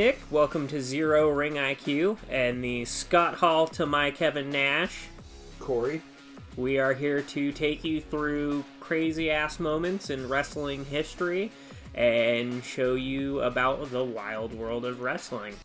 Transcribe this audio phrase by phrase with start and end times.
[0.00, 0.18] Nick.
[0.30, 5.08] Welcome to Zero Ring IQ and the Scott Hall to my Kevin Nash.
[5.58, 6.00] Korey.
[6.56, 11.52] We are here to take you through crazy ass moments in wrestling history
[11.94, 15.56] and show you about the wild world of wrestling.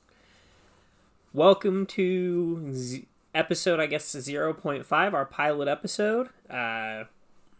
[1.34, 7.06] Welcome to Z- episode, I guess, 0.5, our pilot episode, uh,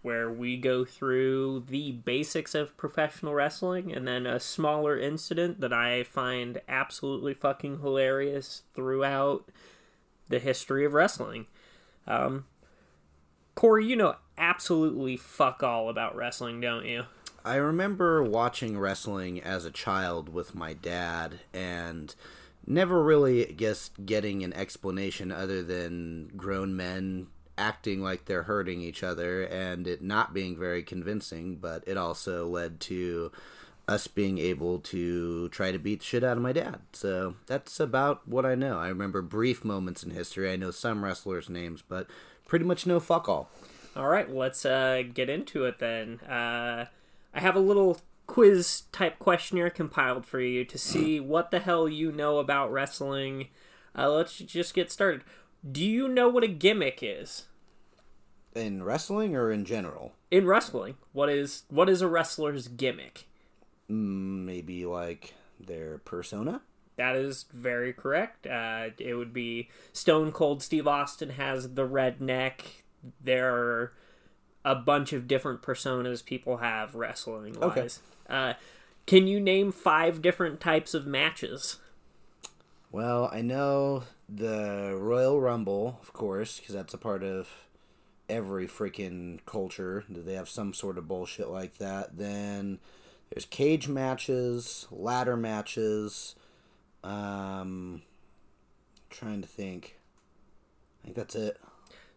[0.06, 5.74] where we go through the basics of professional wrestling and then a smaller incident that
[5.74, 9.50] I find absolutely fucking hilarious throughout
[10.30, 11.48] the history of wrestling.
[12.06, 12.46] Um,
[13.56, 17.06] Korey, you know absolutely fuck all about wrestling, don't you?
[17.44, 22.14] I remember watching wrestling as a child with my dad and
[22.68, 27.26] never really I guess getting an explanation other than grown men
[27.58, 32.48] acting like they're hurting each other and it not being very convincing, but it also
[32.48, 33.32] led to
[33.88, 36.80] us being able to try to beat shit out of my dad.
[36.94, 38.80] So that's about what I know.
[38.80, 40.52] I remember brief moments in history.
[40.52, 42.08] I know some wrestlers' names, but
[42.48, 43.50] pretty much no fuck all.
[43.96, 46.20] All right, let's uh, get into it then.
[46.22, 46.86] Uh,
[47.34, 51.88] I have a little quiz type questionnaire compiled for you to see what the hell
[51.88, 53.50] you know about wrestling.
[53.98, 55.22] Uh, let's just get started.
[55.70, 57.46] Do you know what a gimmick is
[58.54, 60.14] In wrestling or in general?
[60.32, 60.96] in wrestling?
[61.14, 63.26] What is what is a wrestler's gimmick?
[63.90, 66.62] Mm, Maybe like their persona?
[66.98, 68.48] That is very correct.
[68.48, 72.84] Uh, it would be Stone Cold Steve Austin has the red neck.
[73.22, 73.94] There are
[74.64, 78.00] a bunch of different personas people have wrestling wise.
[78.30, 78.54] Uh,
[79.06, 81.78] can you name five different types of matches?
[82.92, 87.50] Well, I know the Royal Rumble, of course, because that's a part of
[88.28, 90.04] every freaking culture.
[90.10, 92.18] that They have some sort of bullshit like that.
[92.18, 92.80] Then
[93.30, 96.36] there's cage matches, ladder matches.
[97.04, 98.02] Um,
[99.10, 99.98] trying to think.
[101.02, 101.60] I think that's it.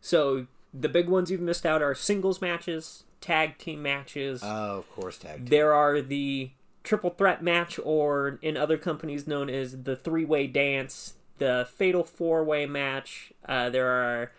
[0.01, 4.41] So the big ones you've missed out are singles matches, tag team matches.
[4.43, 5.37] Oh, of course, tag.
[5.37, 5.47] team.
[5.47, 6.51] there are the
[6.85, 12.05] triple threat match, or in other companies known as the three way dance, the fatal
[12.05, 13.33] four way match.
[13.49, 14.33] Uh, there are.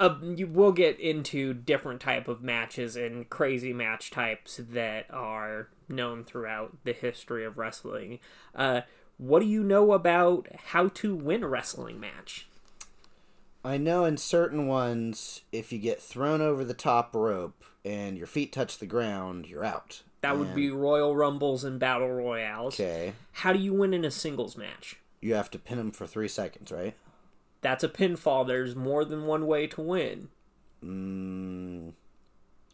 [0.00, 5.68] Uh, you will get into different type of matches and crazy match types that are
[5.88, 8.18] known throughout the history of wrestling.
[8.56, 8.80] Uh,
[9.18, 12.48] what do you know about how to win a wrestling match?
[13.64, 18.26] I know in certain ones, if you get thrown over the top rope and your
[18.26, 20.02] feet touch the ground, you're out.
[20.20, 22.74] That would be Royal Rumbles and Battle Royales.
[22.74, 23.12] Okay.
[23.32, 24.96] How do you win in a singles match?
[25.24, 26.94] You have to pin him for three seconds, right?
[27.62, 28.46] That's a pinfall.
[28.46, 30.28] There's more than one way to win.
[30.84, 31.94] Mm,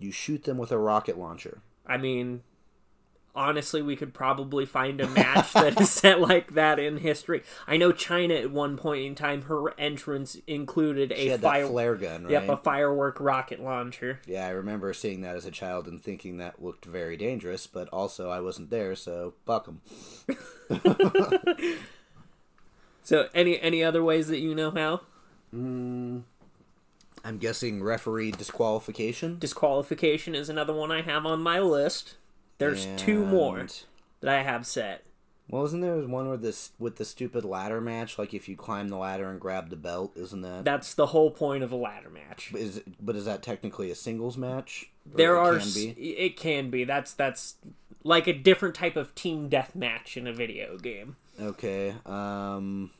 [0.00, 1.60] you shoot them with a rocket launcher.
[1.87, 2.43] I mean,
[3.37, 7.44] honestly, we could probably find a match that is set like that in history.
[7.69, 11.69] I know Chyna at one point in time, her entrance included She a fire.
[11.69, 12.33] flare gun, right?
[12.33, 14.19] Yep, a firework rocket launcher.
[14.27, 17.87] Yeah, I remember seeing that as a child and thinking that looked very dangerous, but
[17.91, 19.83] also I wasn't there, so fuck 'em.
[23.10, 25.00] So, any any other ways that you know how
[25.53, 29.37] I'm guessing referee disqualification.
[29.41, 32.15] disqualification is another one I have on my list.
[32.59, 33.66] There's two more
[34.21, 35.06] that I have set.
[35.48, 38.16] Well, isn't there one where this with the stupid ladder match?
[38.16, 40.65] Like if you climb the ladder and grab the belt, isn't that?
[40.65, 42.53] That's the whole point of a ladder match.
[42.54, 44.88] Is but is that technically a singles match?
[45.12, 46.10] Or there it are can be?
[46.12, 47.56] it can be that's that's
[48.04, 51.94] like a different type of team death match in a video game Okay.
[52.06, 52.91] Um.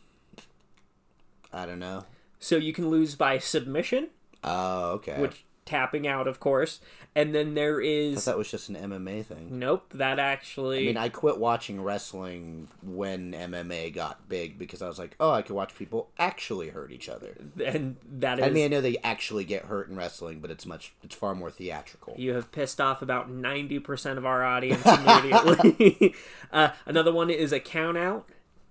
[1.53, 2.05] I don't know.
[2.39, 4.09] so you can lose by submission
[4.43, 5.21] Oh, okay.
[5.21, 6.81] which tapping out of course
[7.15, 8.17] and then there is.
[8.17, 9.59] I thought that was just an MMA thing.
[9.59, 14.87] nope that actually I mean, I quit watching wrestling when MMA got big because I
[14.89, 17.37] was like, oh, I could watch people actually hurt each other.
[17.65, 20.67] and that is I mean, I know they actually get hurt in wrestling, but it's
[20.67, 22.15] much, it's far more theatrical.
[22.17, 26.15] you have pissed off about 90% of our audience immediately
[26.53, 28.29] uh, another one is a count out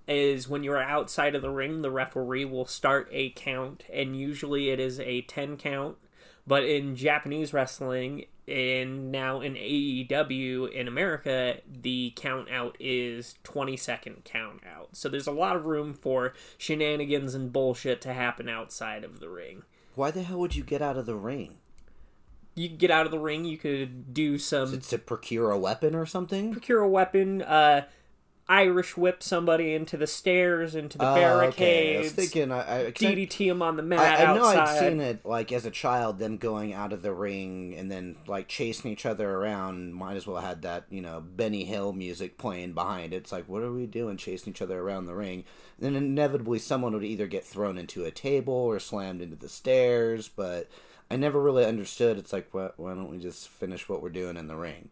[0.09, 4.69] is when you're outside of the ring the referee will start a count and usually
[4.69, 5.97] it is a 10 count
[6.47, 13.77] but in japanese wrestling and now in aew in america the count out is 20
[13.77, 18.50] second count out so there's a lot of room for shenanigans and bullshit to happen
[18.50, 19.63] outside of the ring
[19.95, 21.57] Why the hell would you get out of the ring?
[22.55, 25.94] you could get out of the ring you could do some To procure a weapon
[25.95, 26.51] or something?
[26.51, 27.41] procure a weapon.
[27.44, 27.83] Uh,
[28.50, 31.24] Irish whip somebody into the stairs, into the Oh, okay.
[31.24, 34.44] I was barricades, thinking, I, I, DDT him on the mat I, I know.
[34.44, 38.16] I'd seen it like as a child, them going out of the ring and then
[38.25, 39.94] like chasing each other around.
[39.94, 43.18] Might as well had that you know Benny Hill music playing behind it.
[43.18, 45.44] It's like, what are we doing, chasing each other around the ring?
[45.78, 49.48] And then inevitably, someone would either get thrown into a table or slammed into the
[49.50, 50.28] stairs.
[50.28, 50.68] But
[51.12, 52.18] I never really understood.
[52.18, 54.90] It's like, why, why don't we just finish what we're doing in the ring?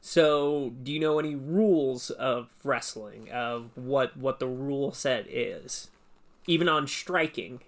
[0.00, 5.88] So, do you know any rules of wrestling of what what the rule set is,
[6.46, 7.60] even on striking?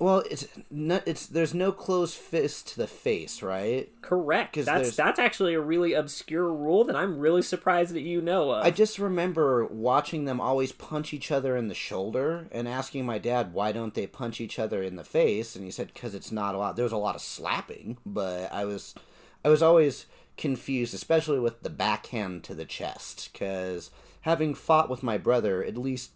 [0.00, 1.04] Well, it's not.
[1.06, 3.88] It's there's no closed fist to the face, right?
[4.02, 4.56] Correct.
[4.56, 8.50] That's there's- that's actually a really obscure rule that I'm really surprised that you know
[8.50, 8.64] of.
[8.66, 13.18] I just remember watching them always punch each other in the shoulder and asking my
[13.18, 16.32] dad why don't they punch each other in the face and he said cuz it's
[16.32, 18.96] not a lot there was a lot of slapping but I was
[19.44, 23.90] I was always confused especially with the backhand to the chest cuz
[24.22, 26.10] having fought with my brother at least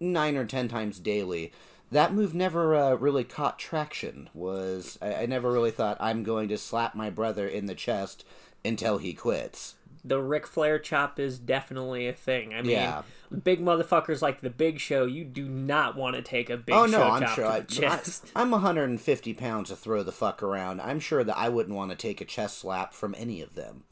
[0.00, 1.52] 9 or 10 times daily
[1.92, 4.30] that move never uh, really caught traction.
[4.32, 8.24] Was I, I never really thought I'm going to slap my brother in the chest
[8.64, 9.74] until he quits
[10.04, 12.52] the Ric Flair chop is definitely a thing.
[12.54, 13.02] I mean, Yeah.
[13.44, 16.86] big motherfuckers like the Big Show, you do not want to take a Big Oh
[16.86, 17.44] Show no, I'm chop sure.
[17.52, 18.30] to the chest.
[18.36, 20.80] I, am 150 pounds to throw the fuck around.
[20.80, 23.84] I'm sure that I wouldn't want to take a chest slap from any of them.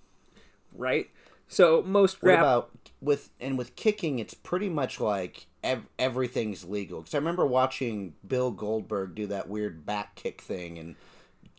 [0.75, 1.09] right?
[1.49, 2.71] So most What about
[3.01, 4.19] with and with kicking?
[4.21, 7.01] It's pretty much like ev- everything's legal.
[7.01, 10.95] Because I remember watching Bill Goldberg do that weird back kick thing and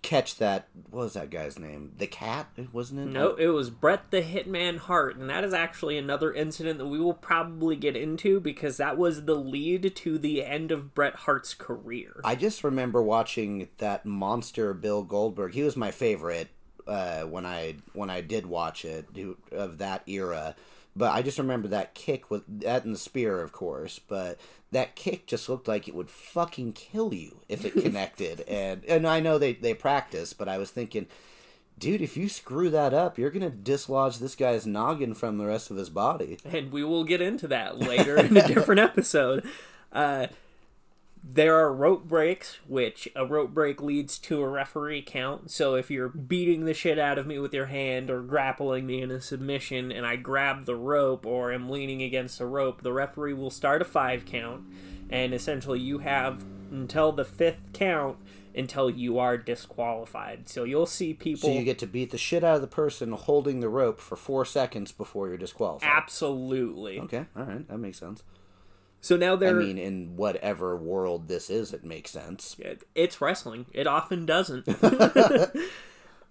[0.01, 0.67] catch that.
[0.89, 1.93] What was that guy's name?
[1.97, 3.05] The cat, It wasn't it?
[3.07, 6.99] No, it was Bret the Hitman Hart, and that is actually another incident that we
[6.99, 11.53] will probably get into because that was the lead to the end of Bret Hart's
[11.53, 12.19] career.
[12.23, 15.53] I just remember watching that monster Bill Goldberg.
[15.53, 16.49] He was my favorite
[16.87, 19.05] uh, when I when I did watch it
[19.51, 20.55] of that era.
[20.95, 23.99] But I just remember that kick with that and the spear, of course.
[23.99, 24.39] But
[24.71, 28.41] that kick just looked like it would fucking kill you if it connected.
[28.41, 31.07] and and I know they they practice, but I was thinking.
[31.79, 35.71] Dude, if you screw that up, you're gonna dislodge this guy's noggin from the rest
[35.71, 36.37] of his body.
[36.45, 39.43] and we will get into that later in a different episode.
[39.91, 40.27] Uh,
[41.23, 45.51] there are rope breaks, which a rope break leads to a referee count.
[45.51, 49.01] So if you're beating the shit out of me with your hand or grappling me
[49.01, 52.93] in a submission and I grab the rope or am leaning against the rope, the
[52.93, 54.63] referee will start a five count.
[55.09, 58.17] And essentially, you have until the fifth count
[58.55, 60.49] until you are disqualified.
[60.49, 61.49] So you'll see people.
[61.49, 64.15] So you get to beat the shit out of the person holding the rope for
[64.15, 65.89] four seconds before you're disqualified.
[65.89, 66.99] Absolutely.
[66.99, 68.23] Okay, all right, that makes sense.
[69.01, 69.59] So now they're.
[69.59, 72.55] I mean, in whatever world this is, it makes sense.
[72.59, 73.65] It- It's wrestling.
[73.73, 74.65] It often doesn't.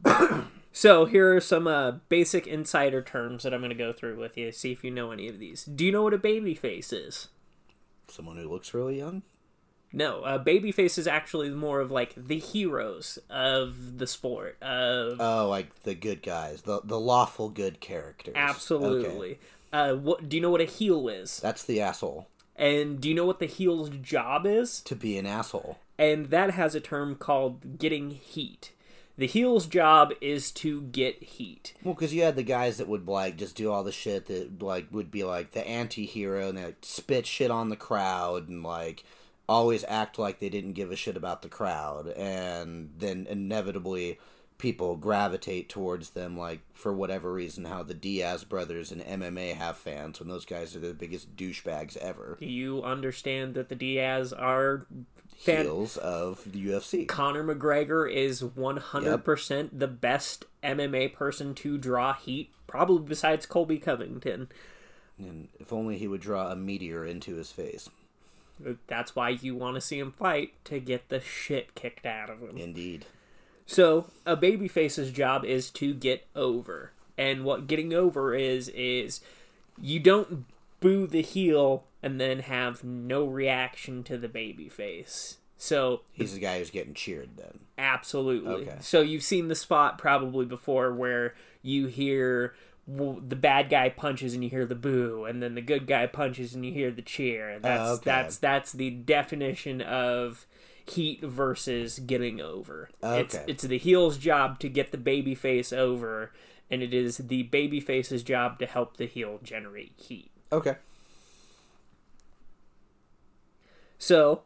[0.72, 4.37] so here are some uh, basic insider terms that I'm going to go through with
[4.37, 4.52] you.
[4.52, 5.64] See if you know any of these.
[5.64, 7.28] Do you know what a baby face is?
[8.08, 9.23] Someone who looks really young.
[9.93, 14.56] No, a baby face is actually more of like the heroes of the sport.
[14.62, 18.32] Of Oh, like the good guys, the the lawful good characters.
[18.37, 18.40] Okay.
[18.40, 19.38] absolutely.
[19.73, 21.40] Uh, what do you know what a heel is?
[21.40, 22.28] That's the asshole.
[22.61, 24.81] And do you know what the heel's job is?
[24.83, 25.79] To be an asshole.
[25.99, 28.71] and that has a term called getting heat.
[29.19, 31.75] The heel's job is to get heat.
[31.85, 34.62] Well, because you had the guys that would like just do all the shit that
[34.62, 38.62] like would be like the anti-hero and they like, spit shit on the crowd and
[38.62, 39.05] like
[39.47, 44.19] always act like they didn't give a shit about the crowd and then inevitably
[44.61, 49.76] people gravitate towards them like for whatever reason how the Diaz brothers and MMA have
[49.76, 52.37] fans when those guys are the biggest douchebags ever.
[52.38, 54.87] Do you understand that the Diaz are
[55.37, 62.12] fan- heels of the UFC Conor McGregor is 100% the best MMA person to draw
[62.12, 64.49] heat, probably besides Colby Covington.
[65.19, 67.88] and if only he would draw a meteor into his face.
[68.87, 72.40] That's why you want to see him fight to get the shit kicked out of
[72.40, 72.59] him.
[72.59, 73.07] indeed
[73.71, 76.91] So, a babyface's job is to get over.
[77.17, 79.21] And what getting over is is
[79.81, 80.47] you don't
[80.81, 85.37] boo the heel and then have no reaction to the babyface.
[85.57, 88.69] So, he's the guy who's getting cheered then absolutely.
[88.69, 88.79] Okay.
[88.81, 92.55] So, you've seen the spot probably before where you hear
[92.89, 96.57] the bad guy punches and you hear the boo and then the good guy punches
[96.57, 97.61] and you hear the cheer.
[97.61, 98.03] That's Oh, okay.
[98.05, 100.45] that's that's the definition of
[100.90, 102.90] heat versus getting over.
[103.02, 103.44] It's Okay.
[103.47, 106.32] it's the heel's job to get the baby face over
[106.70, 110.30] and it is the baby face's job to help the heel generate heat.
[110.52, 110.76] okay
[113.99, 114.42] So,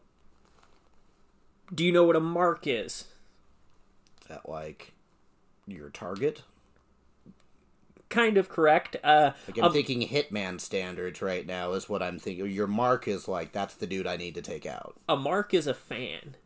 [1.73, 3.05] do you know what a mark is?
[4.23, 4.93] Is that like
[5.67, 6.43] your target?
[8.15, 8.97] Kind of correct.
[9.05, 12.49] Uh, Like I'm thinking Hitman standards right now is what I'm thinking.
[12.51, 14.97] Your mark is like that's the dude I need to take out.
[15.09, 16.37] a mark is a fan.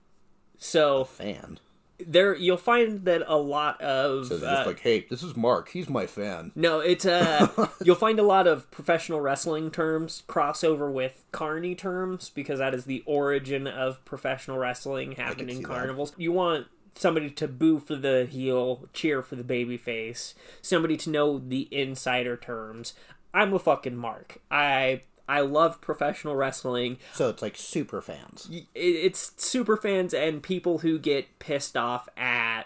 [0.61, 1.61] So Fan.
[2.05, 5.37] there, you'll find that a lot of So they're uh, just like, hey, this is
[5.37, 5.69] Mark.
[5.69, 6.51] He's my fan.
[6.57, 12.31] No, it's uh you'll find a lot of professional wrestling terms crossover with carny terms
[12.31, 15.69] because that is the origin of professional wrestling happening in see that.
[15.69, 16.13] carnivals.
[16.17, 16.67] You want
[16.99, 21.69] somebody to boo for the heel, cheer for the baby face, somebody to know the
[21.71, 22.93] insider terms.
[23.33, 24.39] I'm a fucking mark.
[24.51, 28.49] I I love professional wrestling So it's like super fans.
[28.51, 32.65] it- it's super fans and people who get pissed off at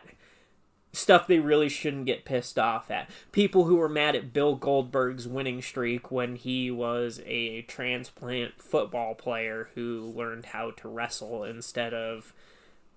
[0.92, 3.08] stuff they really shouldn't get pissed off at.
[3.32, 9.14] People who were mad at Bill Goldberg's winning streak when he was a transplant football
[9.14, 12.32] player who learned how to wrestle instead of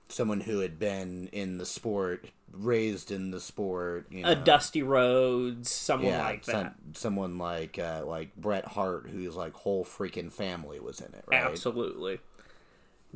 [0.08, 4.08] Someone who had been in the sport, raised in the sport.
[4.10, 4.32] You know.
[4.32, 6.76] a Dusty Rhodes, someone yeah, like that.
[6.94, 11.44] someone like uh, like Bret Hart, whose like whole freaking family was in it, right?
[11.44, 12.20] Absolutely.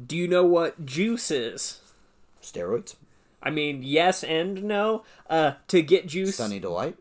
[0.04, 1.82] Do you know what juice is?
[2.42, 2.96] Steroids,
[3.42, 5.04] I mean, yes and no.
[5.30, 6.98] Uh, to get juice, Sunny Delight.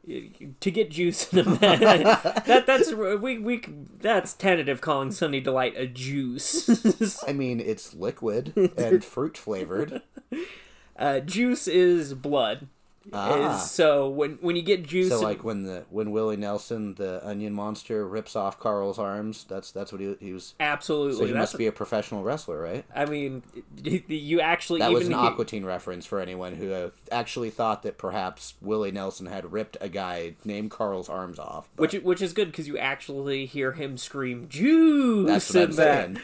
[0.61, 3.63] to get juice in a that, that that's we we
[4.01, 7.23] that's tentative calling Sunny Delight a juice.
[7.29, 10.03] I mean, it's liquid and fruit flavored.
[10.97, 12.69] uh, juice is blood.
[13.13, 13.57] Ah.
[13.63, 17.21] Is so when when you get juice, So like when the when Willie Nelson, the
[17.27, 20.55] Onion Monster, rips off Carl's arms, that's that's what he, he was.
[20.61, 21.19] absolutely.
[21.19, 22.85] So he must be a professional wrestler, right?
[22.95, 23.43] I mean,
[23.83, 27.51] you actually That even was an hear- Aqua Teen reference for anyone who uh, actually
[27.51, 31.69] thought that perhaps Willie Nelson had ripped a guy named Carl's arms off.
[31.77, 35.27] but which which is good because you actually hear him scream juice.
[35.29, 36.23] that's what I'm in that.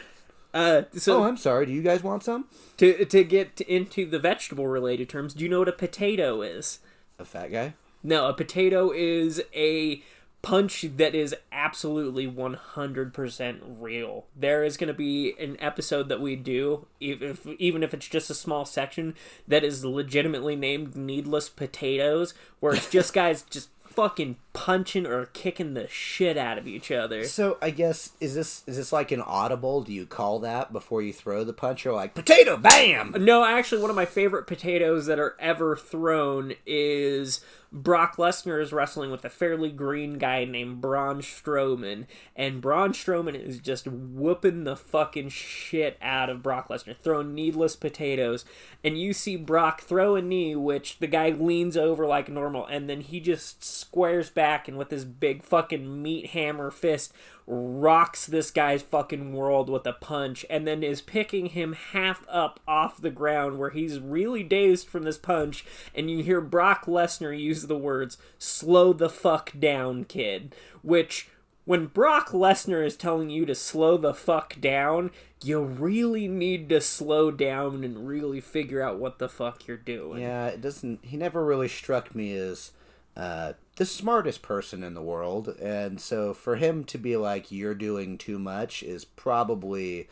[0.55, 1.65] Uh, so Oh, I'm sorry.
[1.65, 2.45] Do you guys want some?
[2.77, 6.79] to to get into the vegetable related terms, do you know what a potato is?
[7.19, 7.73] A fat guy.
[8.01, 10.01] No, a potato is a
[10.41, 14.25] punch that is absolutely 100% real.
[14.35, 18.07] There is going to be an episode that we do, if, if, even if it's
[18.07, 19.15] just a small section,
[19.47, 25.75] that is legitimately named Needless Potatoes, where it's just guys just fucking punching or kicking
[25.75, 27.25] the shit out of each other.
[27.25, 29.83] So I guess is this is this like an audible?
[29.83, 33.13] Do you call that before you throw the punch, or like potato, bam?
[33.19, 38.71] No, actually, one of my favorite potatoes that are ever thrown is Brock Lesnar is
[38.71, 44.63] wrestling with a fairly green guy named Braun Strowman, and Braun Strowman is just whooping
[44.63, 48.45] the fucking shit out of Brock Lesnar, throwing needless potatoes,
[48.83, 52.89] and you see Brock throw a knee, which the guy leans over like normal, and
[52.89, 57.13] then he just squares back and with his big fucking meat hammer fist
[57.47, 62.59] rocks this guy's fucking world with a punch and then is picking him half up
[62.67, 67.37] off the ground where he's really dazed from this punch and you hear Brock Lesnar
[67.37, 71.29] use the words slow the fuck down kid which
[71.65, 75.11] when Brock Lesnar is telling you to slow the fuck down
[75.43, 80.21] you really need to slow down and really figure out what the fuck you're doing
[80.21, 81.05] Yeah, it doesn't.
[81.05, 82.71] He never really struck me as
[83.15, 87.75] uh, the smartest person in the world, and so for him to be like you're
[87.75, 90.07] doing too much is probably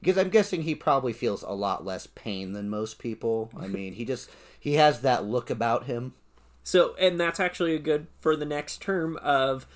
[0.00, 3.50] because I'm guessing he probably feels a lot less pain than most people.
[3.58, 6.14] I mean, he just he has that look about him.
[6.62, 9.66] So, and that's actually a good for the next term of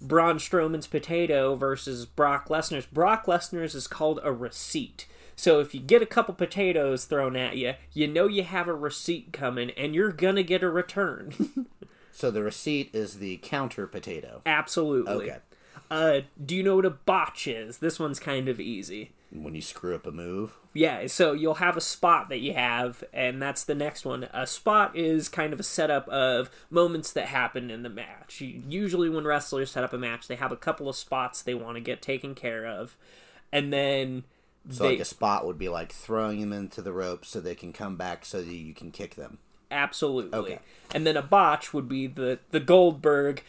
[0.00, 2.86] Braun Strowman's potato versus Brock Lesnar's.
[2.86, 5.06] Brock Lesnar's is called a receipt.
[5.34, 8.74] So if you get a couple potatoes thrown at you, you know you have a
[8.74, 11.34] receipt coming and you're gonna get a return.
[12.16, 14.40] So the receipt is the counter potato.
[14.46, 15.30] Absolutely.
[15.30, 15.36] Okay.
[15.90, 17.76] Uh, do you know what a botch is?
[17.76, 19.12] This one's kind of easy.
[19.30, 23.04] When you screw up a move, Yeah, so you'll have a spot that you have,
[23.12, 24.28] and that's the next one.
[24.32, 28.40] A spot is kind of a setup of moments that happen in the match.
[28.40, 31.76] Usually, when wrestlers set up a match, they have a couple of spots they want
[31.76, 32.96] to get taken care of,
[33.52, 34.24] and then
[34.70, 37.54] so they like a spot would be like throwing them into the ropes so they
[37.54, 39.38] can come back so that you can kick them.
[39.70, 40.58] Absolutely, Okay.
[40.94, 43.42] and then a botch would be the the Goldberg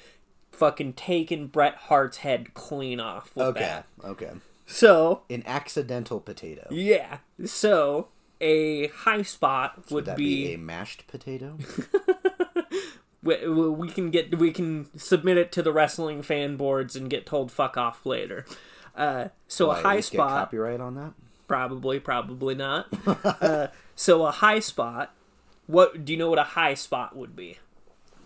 [0.52, 3.36] fucking taking Bret Hart's head clean off.
[3.36, 3.86] With Okay, that.
[4.04, 4.32] okay.
[4.66, 6.68] So An accidental potato.
[6.72, 8.08] yeah, so
[8.42, 11.58] a high spot would, Would that be be a mashed potato?
[13.24, 17.26] we, we can get we can submit it to the wrestling fan boards and get
[17.26, 18.46] told fuck off later.
[18.96, 21.14] Uh, so a high spot, copyright on that?
[21.48, 22.88] probably, probably not.
[23.08, 25.14] uh, so a high spot.
[25.68, 26.30] What do you know?
[26.30, 27.58] What a high spot would be?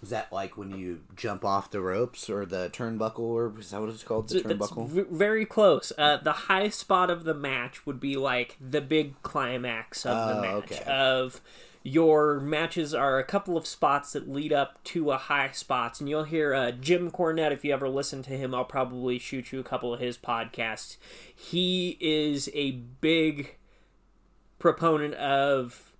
[0.01, 3.81] Is that like when you jump off the ropes or the turnbuckle, or is that
[3.81, 4.29] what it's called?
[4.29, 4.87] The turnbuckle.
[4.87, 5.91] v- very close.
[5.97, 10.37] Uh, the high spot of the match would be like the big climax of the
[10.37, 10.71] Oh, match.
[10.71, 10.83] okay.
[10.91, 11.39] Of
[11.83, 16.09] your matches are a couple of spots that lead up to a high spots, and
[16.09, 17.51] you'll hear uh, Jim Cornette.
[17.51, 20.97] If you ever listen to him, I'll probably shoot you a couple of his podcasts.
[21.35, 23.55] He is a big
[24.59, 25.90] proponent of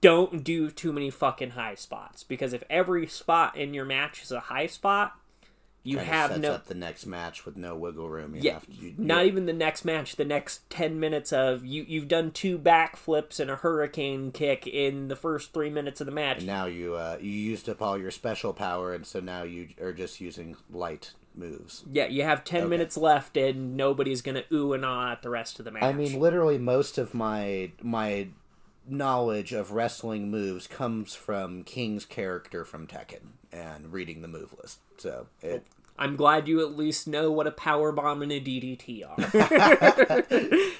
[0.00, 4.32] don't do too many fucking high spots because if every spot in your match is
[4.32, 5.12] a high spot,
[5.82, 8.34] you Kinda have sets no up the next match with no wiggle room.
[8.34, 10.16] You yeah, have to, you, not even the next match.
[10.16, 15.06] The next ten minutes of you, you've done two backflips and a hurricane kick in
[15.06, 16.42] the first three minutes of the match.
[16.42, 19.92] now you uh, you used up all your special power, and so now you are
[19.92, 21.84] just using light moves.
[21.88, 22.70] Yeah, you have ten Okay.
[22.70, 25.84] minutes left, and nobody's gonna ooh and ah at the rest of the match.
[25.84, 28.26] I mean, literally, most of my my
[28.88, 34.80] knowledge of wrestling moves comes from King's character from Tekken and reading the move list.
[34.98, 35.66] So it,
[35.98, 39.16] I'm glad you at least know what a power bomb and a DDT are.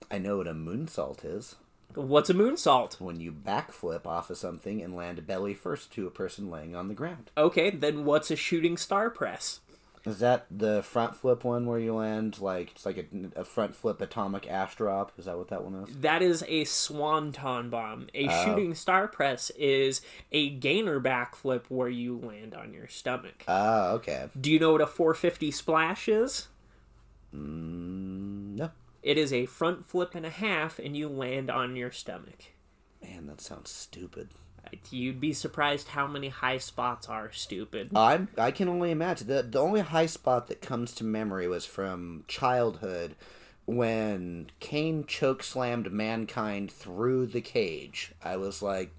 [0.10, 1.56] I know what a moonsault is.
[1.94, 3.00] What's a moonsault?
[3.00, 6.88] When you backflip off of something and land belly first to a person laying on
[6.88, 7.30] the ground.
[7.36, 9.60] Okay, then what's a shooting star press?
[10.04, 13.74] Is that the front flip one where you land like it's like a, a front
[13.76, 15.12] flip atomic ash drop?
[15.18, 15.96] Is that what that one is?
[15.96, 18.08] That is a swanton bomb.
[18.14, 18.44] A Oh.
[18.44, 20.00] shooting star press is
[20.32, 23.44] a gainer backflip where you land on your stomach.
[23.48, 24.28] Ah, okay.
[24.40, 26.48] Do you know what a 450 splash is?
[27.34, 28.70] Mm, no,
[29.02, 32.44] It is a front flip and a half, and you land on your stomach.
[33.02, 34.28] man, that sounds stupid.
[34.90, 37.90] You'd be surprised how many high spots are stupid.
[37.96, 41.64] I'm I can only imagine the the only high spot that comes to memory was
[41.64, 43.16] from childhood
[43.66, 48.12] when Kane choke slammed mankind through the cage.
[48.24, 48.92] I was like,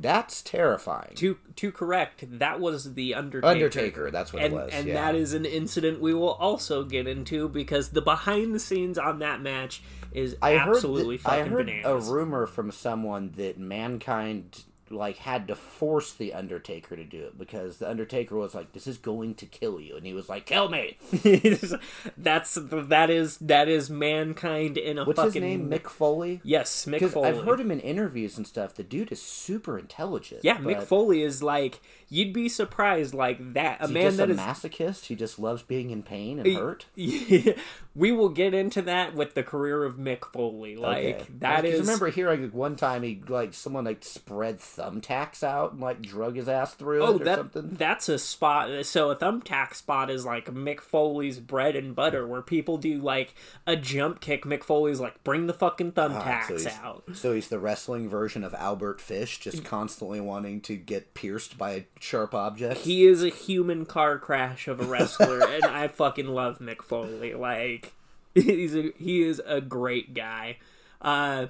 [0.00, 1.12] that's terrifying.
[1.16, 3.46] To to correct, that was the Undertaker.
[3.48, 4.70] Undertaker, that's what and it was.
[4.72, 4.94] and yeah.
[4.94, 9.18] that is an incident we will also get into because the behind the scenes on
[9.18, 12.08] that match is I absolutely heard that, I heard bananas.
[12.08, 17.38] a rumor from someone that mankind like had to force the Undertaker to do it
[17.38, 20.46] because the Undertaker was like, "This is going to kill you," and he was like,
[20.46, 20.98] "Kill me."
[22.16, 25.70] That's that is that is mankind in a What's fucking his name?
[25.70, 26.40] Mick Foley.
[26.42, 27.28] Yes, Mick Foley.
[27.28, 28.74] I've heard him in interviews and stuff.
[28.74, 30.40] The dude is super intelligent.
[30.44, 33.80] yeah, but Mick Foley is like you'd be surprised like that.
[33.80, 35.04] A Is man just that a is masochist.
[35.06, 36.86] He just loves being in pain and hurt.
[36.96, 40.76] we will get into that with the career of Mick Foley.
[40.76, 41.24] Like Okay.
[41.40, 45.80] that is remember hearing like, one time he like someone like spread thumbtacks out and
[45.80, 47.70] like drug his ass through Oh, that something.
[47.72, 48.84] that's a spot.
[48.86, 53.34] So a thumbtack spot is like Mick Foley's bread and butter, where people do like
[53.66, 54.44] a jump kick.
[54.44, 57.04] Mick Foley's like, bring the fucking Ah, thumbtacks so, out.
[57.14, 59.42] so he's the wrestling version of Albert Fish, Mm.
[59.42, 62.82] just constantly wanting to get pierced by a sharp object.
[62.82, 67.34] He is a human car crash of a wrestler, and I fucking love Mick Foley.
[67.34, 67.94] Like
[68.34, 70.58] he's a he is a great guy.
[71.00, 71.46] Uh,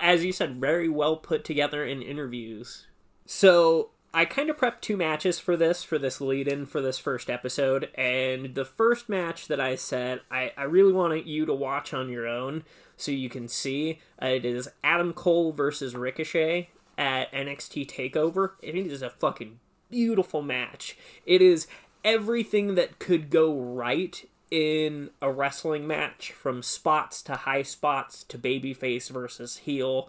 [0.00, 2.86] as you said, very well put together in interviews.
[3.26, 6.98] So I kind of prepped two matches for this, for this lead in for this
[6.98, 7.90] first episode.
[7.96, 12.08] And the first match that I said, I, I really want you to watch on
[12.08, 12.62] your own
[12.96, 13.98] so you can see.
[14.22, 18.52] Uh, it is Adam Cole versus Ricochet at NXT TakeOver.
[18.62, 19.58] It is a fucking
[19.90, 20.96] beautiful match.
[21.26, 21.66] It is
[22.04, 28.38] everything that could go right in a wrestling match from spots to high spots to
[28.38, 30.08] babyface versus heel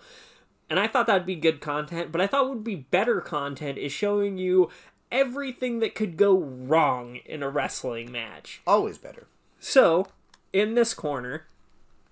[0.70, 3.92] and I thought that'd be good content, but I thought would be better content is
[3.92, 4.70] showing you
[5.12, 8.62] everything that could go wrong in a wrestling match.
[8.66, 9.28] Always better.
[9.60, 10.08] So,
[10.52, 11.46] in this corner,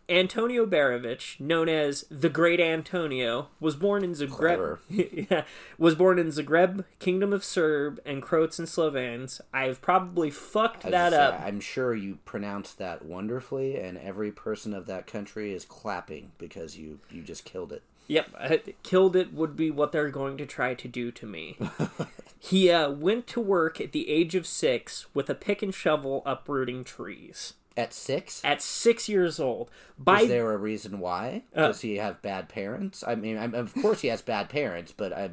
[0.10, 4.80] Antonio Barovich, known as the Great Antonio, was born in Zagreb.
[4.90, 5.44] Yeah,
[5.78, 9.40] was born in Zagreb, Kingdom of Serb, and Croats and Slovens.
[9.54, 11.40] I've probably fucked that up.
[11.40, 16.32] say, I'm sure you pronounced that wonderfully, and every person of that country is clapping
[16.38, 17.84] because you you just killed it.
[18.08, 21.58] Yep, uh, killed it would be what they're going to try to do to me.
[22.40, 26.22] he uh, went to work at the age of six with a pick and shovel
[26.26, 27.54] uprooting trees.
[27.76, 31.44] At six, At six years old, by is there a reason why?
[31.56, 33.04] Uh, Does he have bad parents?
[33.06, 35.32] I mean, I'm, of course he has bad parents, but I,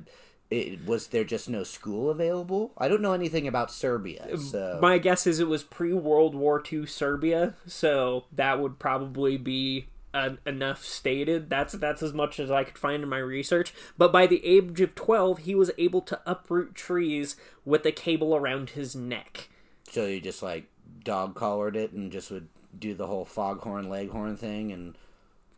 [0.50, 2.72] it, was there just no school available?
[2.78, 6.62] I don't know anything about Serbia, so my guess is it was pre World War
[6.72, 11.50] II Serbia, so that would probably be uh, enough stated.
[11.50, 13.72] That's that's as much as I could find in my research.
[13.98, 18.34] But by the age of twelve, he was able to uproot trees with a cable
[18.34, 19.50] around his neck.
[19.88, 20.64] so you just like
[21.04, 24.96] dog collared it and just would do the whole foghorn leghorn thing and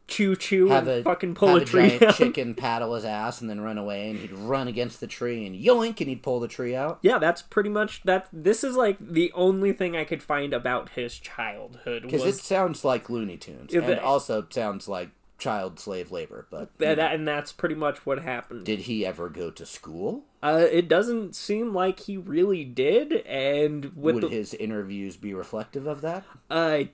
[0.09, 2.12] choo choo have a fucking pull have a tree giant down.
[2.12, 5.57] chicken paddle his ass and then run away, and he'd run against the tree and
[5.57, 6.98] yoink, and he'd pull the tree out.
[7.02, 8.28] Yeah, that's pretty much that.
[8.33, 12.42] This is like the only thing I could find about his childhood Because was it
[12.42, 15.11] sounds like Looney Tunes, Yeah, and also sounds like
[15.42, 16.46] child slave labor.
[16.50, 18.64] But you that, and that's pretty much what happened.
[18.64, 20.24] did he ever go to school?
[20.42, 25.87] Uh, it doesn't seem like he really did, and Would the, his interviews be reflective
[25.87, 26.24] of that?
[26.50, 26.85] uh,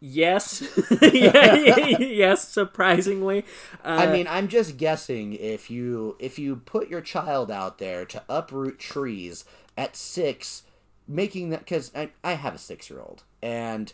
[0.00, 0.62] yes,
[1.00, 3.44] yes, surprisingly,
[3.84, 8.04] uh, I mean, I'm just guessing if you if you put your child out there
[8.06, 9.44] to uproot trees
[9.76, 10.62] at six,
[11.06, 13.92] making that because I, I have a six year old and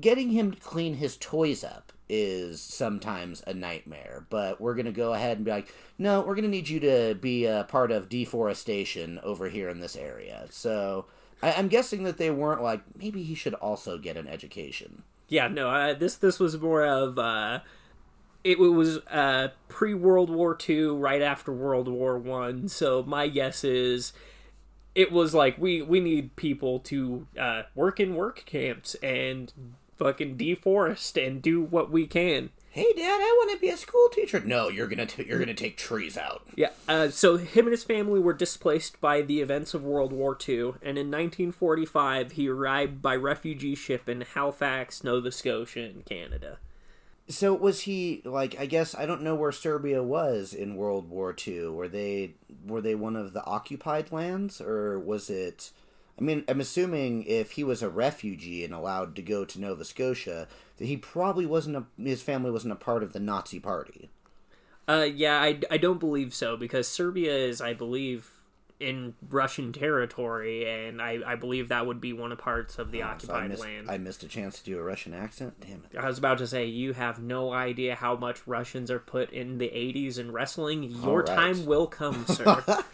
[0.00, 4.26] getting him to clean his toys up is sometimes a nightmare.
[4.30, 7.44] But we're gonna go ahead and be like, no, we're gonna need you to be
[7.46, 10.46] a part of deforestation over here in this area.
[10.50, 11.06] So.
[11.40, 15.04] I, I'm guessing that they weren't like maybe he should also get an education.
[15.28, 17.60] yeah, no, uh, this this was more of uh,
[18.42, 22.66] it was uh pre World War Two, right after World War One.
[22.66, 24.12] So my guess is
[24.98, 29.52] it was like we we need people to uh, work in work camps and
[29.96, 32.50] fucking deforest and do what we can.
[32.70, 34.40] Hey, Dad, I want to be a school teacher.
[34.40, 36.42] No, you're gonna t- you're gonna take trees out.
[36.56, 40.36] Yeah, uh, so him and his family were displaced by the events of World War
[40.36, 46.58] II, and in 1945 he arrived by refugee ship in Halifax, Nova Scotia, in Canada.
[47.28, 48.58] So was he like?
[48.58, 51.68] I guess I don't know where Serbia was in World War II.
[51.68, 52.34] Were they
[52.66, 55.70] were they one of the occupied lands, or was it?
[56.18, 59.84] I mean, I'm assuming if he was a refugee and allowed to go to Nova
[59.84, 64.10] Scotia, that he probably wasn't a his family wasn't a part of the Nazi Party.
[64.88, 68.37] Uh, yeah, I, I don't believe so because Serbia is, I believe,
[68.80, 73.02] in Russian territory, and I, I believe that would be one of parts of the
[73.02, 73.90] oh, So I occupied missed, land.
[73.90, 75.54] I missed a chance to do a Russian accent.
[75.60, 75.98] Damn it!
[75.98, 79.58] I was about to say, you have no idea how much Russians are put in
[79.58, 80.84] the 80s in wrestling.
[80.84, 81.26] Your right.
[81.26, 82.64] time will come, sir.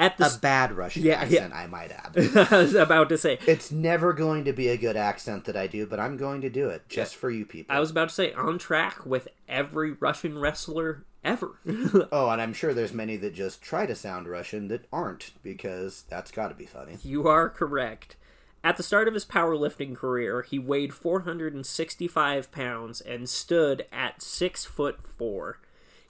[0.00, 1.40] At the A bad Russian Yeah, yeah.
[1.40, 2.12] accent, I might add.
[2.52, 3.36] I was about to say.
[3.48, 6.48] it's never going to be a good accent that I do, but I'm going to
[6.48, 7.74] do it just for you people.
[7.74, 11.58] I was about to say on track with every Russian wrestler ever.
[12.10, 16.04] Oh, and I'm sure there's many that just try to sound Russian that aren't because
[16.08, 16.98] that's got to be funny.
[17.02, 18.16] you are correct.
[18.64, 24.64] At the start of his powerlifting career, he weighed 465 pounds and stood at six
[24.64, 25.60] foot four.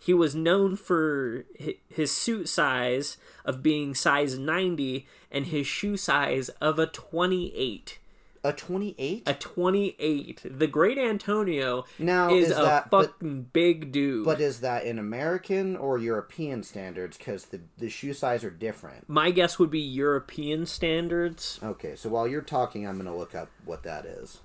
[0.01, 1.45] He was known for
[1.89, 7.99] his suit size of being size 90 and his shoe size of a 28.
[8.45, 9.23] A 28?
[9.27, 10.41] A 28.
[10.45, 14.25] The Great Antonio Now, is, is a that- but- fucking big dude.
[14.25, 17.17] But is that in American or European standards?
[17.17, 19.09] Because the, the shoe size are different.
[19.09, 21.59] My guess would be European standards.
[21.63, 24.39] Okay, so while you're talking, I'm going to look up what that is.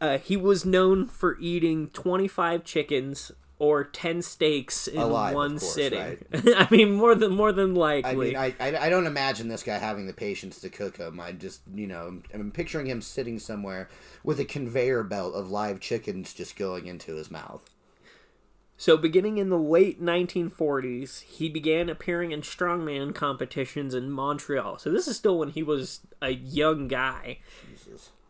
[0.00, 5.74] Uh, he was known for eating 25 chickens or 10 steaks in Alive, one course,
[5.74, 5.98] sitting.
[5.98, 6.18] right?
[6.56, 7.74] I mean, more than more than
[8.06, 11.18] I mean, I, I, I don't imagine this guy having the patience to cook them.
[11.18, 13.88] I just, you know, I'm picturing him sitting somewhere
[14.22, 17.68] with a conveyor belt of live chickens just going into his mouth.
[18.80, 24.78] So, beginning in the late 1940s, he began appearing in strongman competitions in Montreal.
[24.78, 27.38] So, this is still when he was a young guy.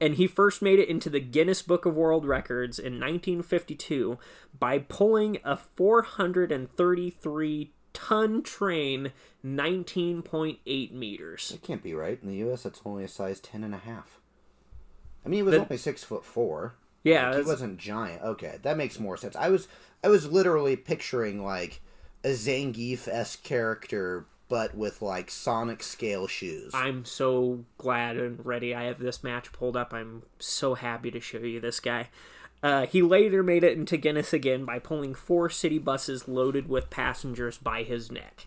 [0.00, 4.16] And he first made it into the Guinness Book of World Records in 1952
[4.58, 9.12] by pulling a 433 ton train
[9.44, 11.48] 19.8 meters.
[11.50, 12.18] That can't be right.
[12.22, 14.20] In the U.S., that's only a size ten and a half.
[15.24, 16.74] I mean, he was But- only six foot four.
[17.04, 18.22] Yeah, Like, he wasn't giant.
[18.22, 19.36] Okay, that makes more sense.
[19.36, 19.68] I was
[20.04, 21.80] I was literally picturing like
[22.24, 26.72] a Zangief esque character, but with like Sonic scale shoes.
[26.74, 28.74] I'm so glad and ready.
[28.74, 29.92] I have this match pulled up.
[29.92, 32.08] I'm so happy to show you this guy.
[32.62, 36.90] Uh, he later made it into Guinness again by pulling four city buses loaded with
[36.90, 38.46] passengers by his neck.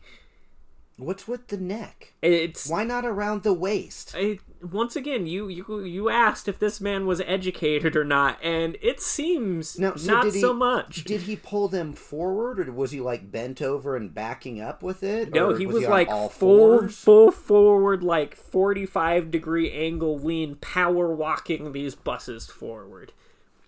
[1.02, 2.14] What's with the neck?
[2.22, 4.14] It's Why not around the waist?
[4.16, 8.78] I, once again, you, you you asked if this man was educated or not, and
[8.84, 11.04] it seems No, so not he- so much.
[11.04, 15.02] Did he pull them forward, or was he like bent over and backing up with
[15.02, 15.34] it?
[15.34, 16.96] no, he was, on like full fours?
[16.98, 23.12] full forward, like forty five degree angle lean, power walking these buses forward.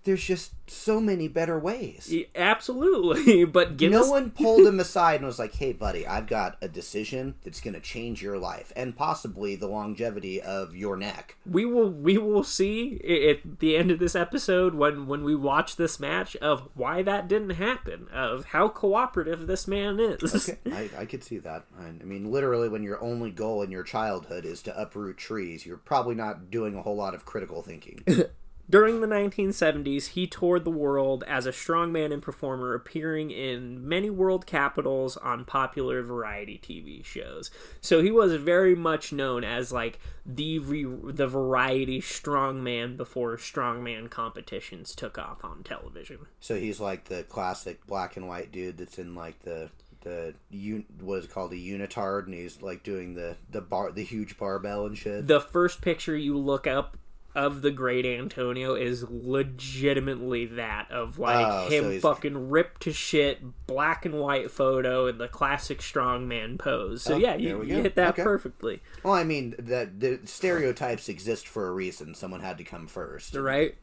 [0.04, 2.10] There's just so many better ways.
[2.12, 3.80] Y- Absolutely, but.
[3.80, 7.62] No one pulled him aside and was like, "Hey, buddy, I've got a decision that's
[7.62, 12.18] going to change your life and possibly the longevity of your neck." we will we
[12.18, 12.96] will see
[13.30, 17.28] at the end of this episode when when we watch this match of why that
[17.28, 20.50] didn't happen, of how cooperative this man is.
[20.50, 20.58] Okay,
[20.98, 21.66] I, I could see that.
[21.80, 25.66] I, I mean, literally, when your only goal in your childhood is to uproot trees,
[25.66, 28.04] you're probably not doing a whole lot of critical thinking.
[28.74, 34.10] During the 1970s, he toured the world as a strongman and performer, appearing in many
[34.10, 37.52] world capitals on popular variety TV shows.
[37.82, 44.10] So he was very much known as like the re- the variety strongman before strongman
[44.10, 46.26] competitions took off on television.
[46.40, 49.70] So he's like the classic black and white dude that's in like the
[50.02, 53.92] the un, what is it called a unitard, and he's like doing the the bar
[53.92, 55.28] the huge barbell and shit.
[55.28, 56.98] The first picture you look up
[57.36, 62.94] of the great Antonio is legitimately that of like Oh, him he's- fucking ripped to
[62.94, 67.02] shit, black and white photo in the classic strongman pose.
[67.04, 68.24] So Oh, yeah, you, you hit that Okay.
[68.24, 72.14] perfectly, Well, I mean, that the stereotypes exist for a reason.
[72.16, 73.36] Someone had to come first.
[73.36, 73.76] right?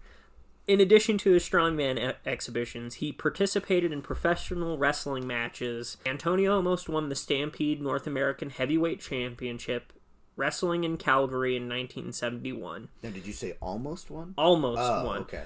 [0.67, 5.97] In addition to his strongman e- exhibitions, he participated in professional wrestling matches.
[6.07, 9.93] Antonio almost won the Stampede North American Heavyweight Championship,
[10.41, 12.89] wrestling in Calgary in 1971.
[13.03, 14.35] Now, did you say almost one?
[14.39, 15.19] Almost Oh, won.
[15.23, 15.45] okay.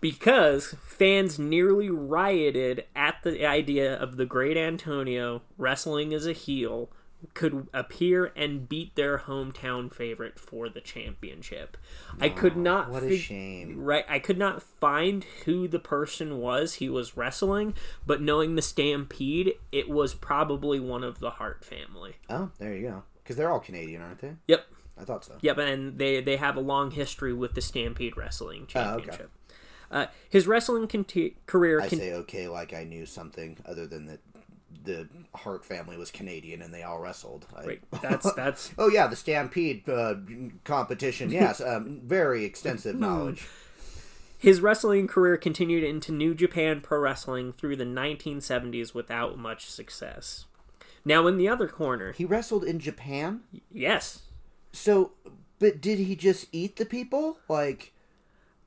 [0.00, 6.90] because fans nearly rioted at the idea of the great Antonio wrestling as a heel
[7.34, 11.76] could appear and beat their hometown favorite for the championship.
[12.18, 13.78] I could not What a shame.
[13.84, 17.74] Right, I could not find who the person was he was wrestling,
[18.06, 22.16] but knowing the Stampede, it was probably one of the Hart family.
[22.30, 23.02] Oh, there you go.
[23.22, 24.34] Because they're all Canadian, aren't they?
[24.48, 24.66] Yep.
[25.00, 25.36] I thought so.
[25.40, 29.04] Yep, and they they have a long history with the Stampede Wrestling Oh, okay.
[29.06, 29.30] Championship.
[29.90, 34.06] uh, his wrestling conti- career I con- say okay like I knew something other than
[34.06, 34.20] that
[34.84, 37.46] the Hart family was Canadian and they all wrestled.
[37.56, 37.80] I, Right.
[38.02, 40.14] That's that's oh yeah, the Stampede uh,
[40.64, 41.30] competition.
[41.32, 43.46] Yes, um, very extensive knowledge.
[44.38, 50.44] his wrestling career continued into New Japan Pro Wrestling through the 1970s without much success.
[51.04, 53.40] Now in the other corner, He wrestled in Japan.
[53.72, 54.22] yes.
[54.72, 55.12] So,
[55.58, 57.38] but did he just eat the people?
[57.48, 57.92] Like,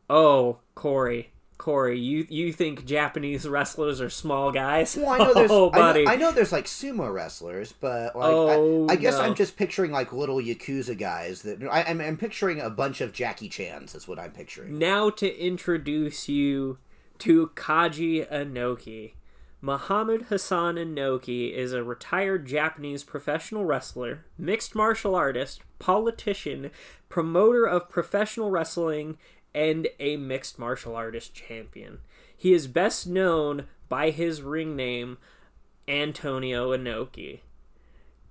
[0.10, 4.98] Oh, Korey, Korey, you you think Japanese wrestlers are small guys?
[4.98, 6.08] well, I know there's, oh, I know- buddy.
[6.08, 9.22] I, know, there's like sumo wrestlers, but like, Oh, I, I guess no.
[9.22, 13.14] I'm just picturing like little yakuza guys that I, I'm, I'm picturing a bunch of
[13.14, 13.96] Jackie Chan's.
[13.96, 14.78] Is what I'm picturing.
[14.78, 16.80] Now to introduce you
[17.20, 19.14] to Kanji Inoki.
[19.64, 26.70] Muhammad Hassan Inoki is a retired Japanese professional wrestler, mixed martial artist, politician,
[27.08, 29.18] promoter of professional wrestling,
[29.56, 32.00] and a mixed martial artist champion.
[32.36, 35.18] He is best known by his ring name,
[35.88, 37.40] Antonio Inoki.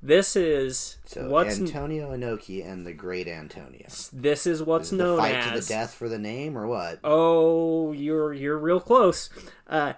[0.03, 3.87] This is So what's Antonio Inoki and the Great Antonio.
[4.12, 6.66] this is what's Is the known fight as to the death for the name or
[6.66, 6.99] what?
[7.03, 9.31] Oh, you're you're real close.
[9.66, 9.95] Uh,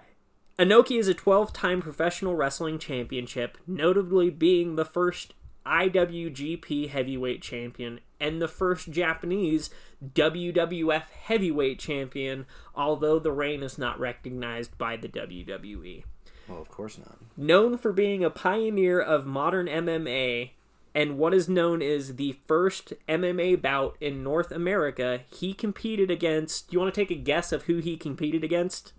[0.57, 5.33] Inoki is a 12-time professional wrestling championship, notably being the first
[5.65, 9.69] IWGP Heavyweight Champion and the first Japanese
[10.13, 16.05] WWF Heavyweight Champion, although the reign is not recognized by the WWE.
[16.47, 17.17] Well, of course not.
[17.35, 20.51] Known for being a pioneer of modern MMA
[20.93, 26.69] and what is known as the first MMA bout in North America, he competed against.
[26.69, 28.93] Do you want to take a guess of who he competed against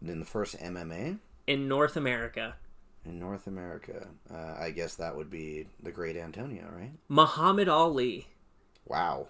[0.00, 2.54] In the first MMA in North America?
[3.08, 6.92] in North America, uh, I guess that would be the Great Antonio, right?
[7.08, 8.28] Muhammad Ali.
[8.86, 9.28] Wow.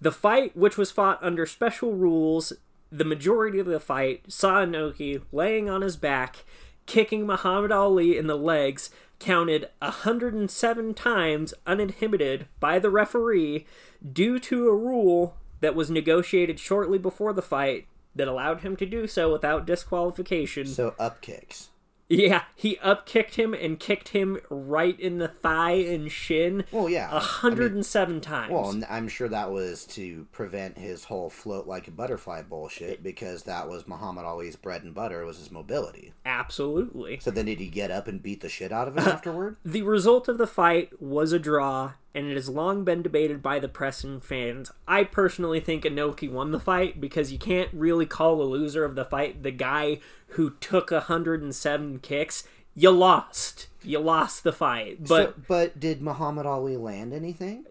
[0.00, 2.52] The fight, which was fought under special rules,
[2.90, 6.44] the majority of the fight saw Inoki laying on his back,
[6.86, 13.66] kicking Muhammad Ali in the legs, counted 107 times uninhibited by the referee
[14.12, 18.86] due to a rule that was negotiated shortly before the fight that allowed him to
[18.86, 20.66] do so without disqualification.
[20.66, 21.68] So up kicks.
[22.08, 26.88] yeah, he up kicked him and kicked him right in the thigh and shin Well,
[26.88, 27.06] yeah.
[27.08, 27.20] I mean,
[27.58, 28.50] 107 times.
[28.52, 33.44] well, I'm sure that was to prevent his whole float like a butterfly bullshit because
[33.44, 36.12] that was Muhammad Ali's bread and butter was his mobility.
[36.26, 37.20] Absolutely.
[37.20, 39.56] So then did he get up and beat the shit out of him afterward?
[39.64, 43.58] The result of the fight was a draw, and it has long been debated by
[43.58, 44.72] the press and fans.
[44.88, 48.94] I personally think Inoki won the fight because you can't really call the loser of
[48.96, 50.00] the fight the guy
[50.34, 52.44] who took 107 kicks.
[52.74, 53.66] You lost.
[53.82, 54.98] You lost the fight.
[55.06, 57.64] But so, but did Muhammad Ali land anything?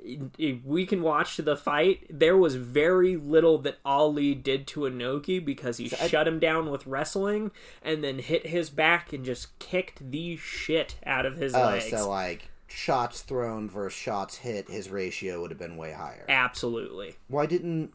[0.65, 2.05] we can watch the fight.
[2.09, 6.69] There was very little that Ali did to Inoki because he I- shut him down
[6.69, 11.53] with wrestling and then hit his back and just kicked the shit out of his
[11.55, 11.89] Oh, legs.
[11.89, 16.25] so like shots thrown versus shots hit, his ratio would have been way higher.
[16.29, 17.15] Absolutely.
[17.27, 17.93] Why didn't?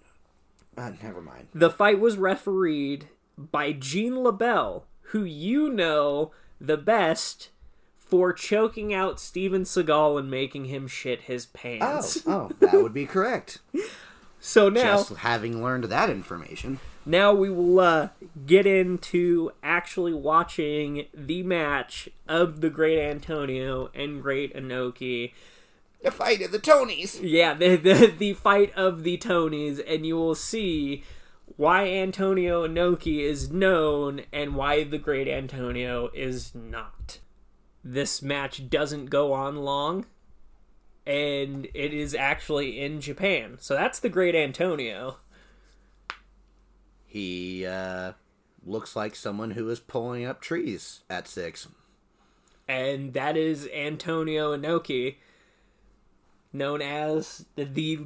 [0.76, 1.48] Uh, never mind.
[1.54, 3.08] The fight was refereed
[3.38, 7.50] by Gene LeBell, who you know the best
[7.98, 12.22] for choking out Steven Seagal and making him shit his Oh, pants.
[12.26, 13.60] oh, that would be correct.
[14.46, 16.78] So now, Just having learned that information.
[17.06, 18.08] Now we will uh,
[18.46, 25.32] get into actually watching the match of the Great Antonio and Great Inoki.
[26.02, 27.18] The fight of the Tonys.
[27.22, 31.02] Yeah, the, the the fight of the Tonys, and you will see
[31.56, 37.20] why Antonio Inoki is known and why the Great Antonio is not.
[37.82, 40.06] This match doesn't go on long,
[41.06, 43.58] and it is actually in Japan.
[43.60, 45.18] So that's the Great Antonio.
[47.14, 48.14] He uh,
[48.66, 51.68] looks like someone who is pulling up trees at six.
[52.66, 55.14] and that is Antonio Inoki,
[56.52, 58.00] known as the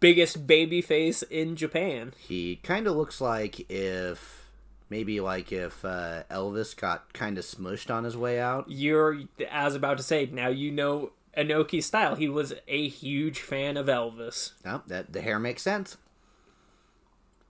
[0.00, 2.12] biggest baby face in Japan.
[2.18, 4.50] He kind of looks like if
[4.90, 8.66] maybe like if uh, Elvis got kind of smushed on his way out.
[8.68, 12.16] You're, I was about to say, now you know Inoki's style.
[12.16, 14.52] He was a huge fan of Elvis.
[14.62, 15.96] No, that the hair makes sense.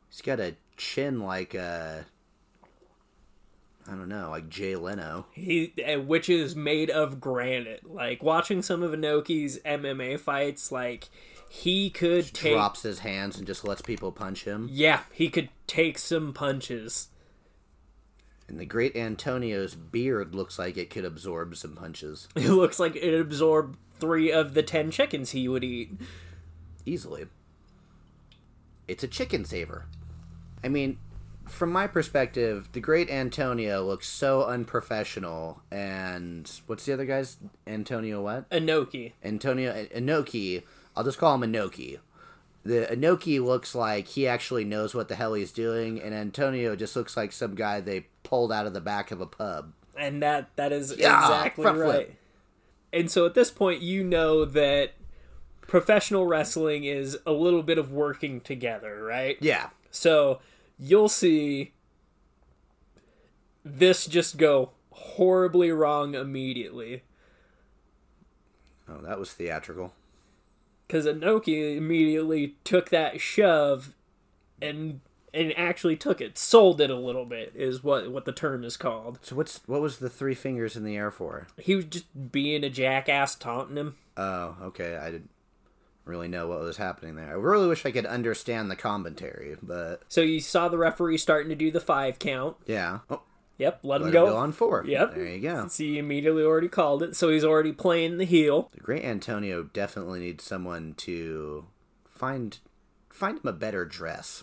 [0.09, 2.01] He's got a chin like uh
[3.85, 5.27] I don't know, like Jay Leno.
[5.33, 7.83] He, uh, which is made of granite.
[7.85, 11.09] Like watching some of Inoki's MMA fights, like
[11.49, 14.69] he could take, Drops his hands and just lets people punch him.
[14.71, 17.09] yeah, he could take some punches.
[18.49, 22.95] And the great Antonio's beard looks like it could absorb some punches It looks like
[22.95, 25.91] it absorbed three of the ten chickens he would eat.
[26.87, 27.27] easily.
[28.87, 29.87] It's a chicken saver.
[30.65, 30.99] I mean,
[31.49, 38.23] from my perspective, the great Antonio looks so unprofessional and what's the other guy's Antonio
[38.23, 38.49] what?
[38.51, 39.13] Inoki.
[39.25, 40.63] Antonio uh, Inoki.
[40.97, 41.99] I'll just call him Inoki.
[42.65, 46.95] The Inoki looks like he actually knows what the hell he's doing, and Antonio just
[46.95, 49.73] looks like some guy they pulled out of the back of a pub.
[49.99, 51.75] and that that is Yeah, exactly right.
[51.77, 52.15] flip.
[52.93, 54.93] And so at this point, you know that
[55.63, 59.39] professional wrestling is a little bit of working together, right?
[59.41, 60.41] Yeah, So
[60.83, 61.73] you'll see
[63.65, 67.03] this just go horribly wrong immediately
[68.89, 69.93] oh, that was theatrical.
[70.87, 73.95] because Inoki immediately took that shove
[74.61, 75.01] and
[75.35, 78.77] and actually took it, sold it a little bit is what what the term is
[78.77, 79.19] called.
[79.23, 81.47] So what's what was the three fingers in the air for?
[81.59, 83.97] He was just being a jackass, taunting him.
[84.17, 84.97] Oh, okay.
[84.97, 85.31] I didn't
[86.05, 87.29] really know what was happening there.
[87.29, 91.49] I really wish I could understand the commentary, but So you saw the referee starting
[91.51, 92.57] to do the five count.
[92.67, 93.01] yeah.
[93.11, 93.23] Oh,
[93.59, 94.27] Yep, let him go.
[94.31, 94.83] go on four.
[94.85, 95.15] Yep.
[95.15, 95.69] There you go.
[95.69, 98.71] See, he immediately already called it, so he's already playing the heel.
[98.75, 101.67] The great Antonio definitely needs someone to
[102.09, 102.59] find
[103.11, 104.43] find him a better dress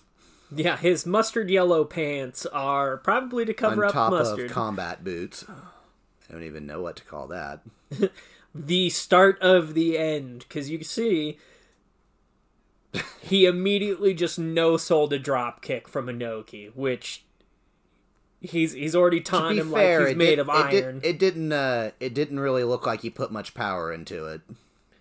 [0.55, 4.45] Yeah, his mustard yellow pants are probably to cover on up top mustard.
[4.45, 5.43] of combat boots.
[5.49, 7.61] I don't even know what to call that.
[8.53, 11.37] the start of the end, because you see
[13.21, 17.23] he immediately just no sold a drop kick from Inoki, which
[18.41, 21.01] he's he's already taunting him fair, like he's made did, of it, did- iron.
[21.03, 21.51] it didn't.
[21.51, 24.41] Uh, it didn't really look like he put much power into it.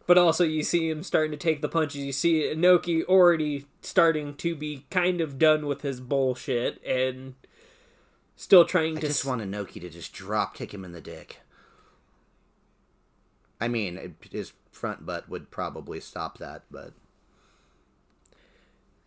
[0.07, 2.01] But also, you see him starting to take the punches.
[2.03, 7.35] You see Inoki already starting to be kind of done with his bullshit and
[8.35, 9.07] still trying I to.
[9.07, 11.41] just want Inoki to just drop kick him in the dick.
[13.61, 16.93] I mean, his front butt would probably stop that, but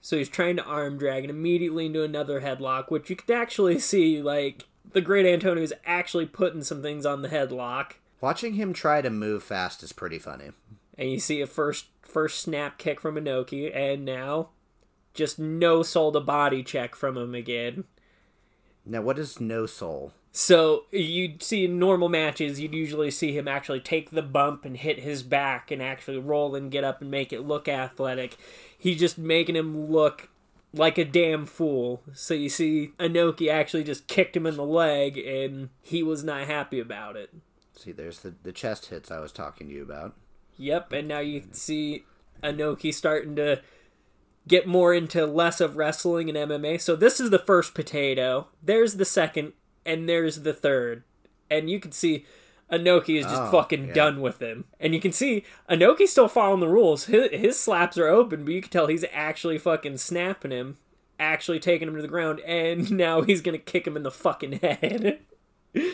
[0.02, 3.80] So he's trying to arm drag and immediately into another headlock, which you could actually
[3.80, 7.94] see, like, the Great Antonio is actually putting some things on the headlock.
[8.20, 10.52] watching him try to move fast is pretty funny.
[10.98, 14.50] And you see a first first snap kick from Inoki, and now
[15.14, 17.86] just no sold a body check from him again.
[18.86, 20.14] Now, what is no sold?
[20.32, 24.78] So you'd see in normal matches, you'd usually see him actually take the bump and
[24.78, 28.38] hit his back and actually roll and get up and make it look athletic.
[28.78, 30.30] He's just making him look
[30.74, 32.02] like a damn fool.
[32.14, 36.48] So you see Inoki actually just kicked him in the leg and he was not
[36.48, 37.34] happy about it.
[37.76, 40.16] See, there's the, the chest hits I was talking to you about.
[40.58, 42.06] Yep, and now you see
[42.44, 43.62] Inoki starting to
[44.48, 46.80] get more into less of wrestling and MMA.
[46.80, 48.48] So this is the first potato.
[48.62, 49.54] There's the second,
[49.86, 51.04] and there's the third.
[51.50, 52.26] And you can see
[52.72, 53.94] Inoki is just Oh, fucking yeah.
[53.94, 54.66] done with him.
[54.80, 57.06] And you can see Inoki's still following the rules.
[57.06, 60.78] His, his slaps are open, but you can tell he's actually fucking snapping him,
[61.20, 64.54] actually taking him to the ground, and now he's gonna kick him in the fucking
[64.60, 65.20] head.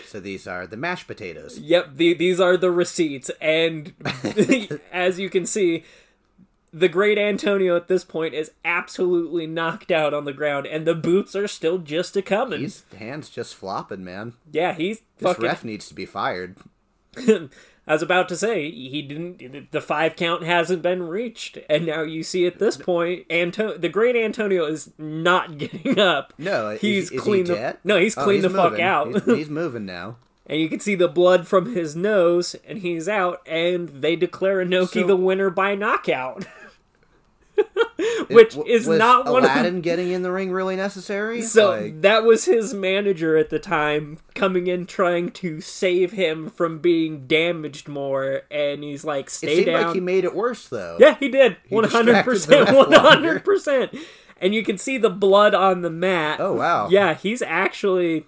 [0.08, 1.60] So these are the mashed potatoes.
[1.60, 3.94] Yep, the, these are the receipts, and
[4.92, 5.84] as you can see,
[6.74, 10.96] the great Antonio at this point is absolutely knocked out on the ground, and the
[10.96, 12.62] boots are still just a coming.
[12.62, 14.34] His hands just flopping, man.
[14.52, 15.44] Yeah, he's This fucking.
[15.46, 16.58] ref needs to be fired.
[17.90, 19.72] I was about to say he didn't.
[19.72, 23.88] The five count hasn't been reached, and now you see at this point, Anto- the
[23.88, 26.34] great Antonio is not getting up.
[26.38, 29.50] No, he's is clean he the no, he's Oh, cleaned the fuck out, He's, he's
[29.50, 30.18] moving now.
[30.46, 34.58] and you can see the blood from his nose, and he's out, and they declare
[34.58, 36.46] Inoki So- the winner by knockout.
[38.30, 41.42] Which is not one of the Aladdin getting in the ring really necessary?
[41.42, 46.50] So Like, that was his manager at the time coming in trying to save him
[46.50, 50.36] from being damaged more, and he's like, it "Stay seemed down." like he made it
[50.36, 50.98] worse though.
[51.00, 51.58] yeah, he did.
[51.70, 52.76] One hundred percent.
[52.76, 53.96] One hundred percent.
[54.40, 56.40] And you can see the blood on the mat.
[56.40, 56.90] Oh wow.
[56.90, 58.26] Yeah, he's actually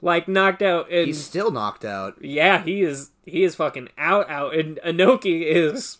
[0.00, 2.16] like knocked out, and He's still knocked out.
[2.20, 3.10] yeah, he is.
[3.24, 5.98] He is fucking out, out, and Inoki is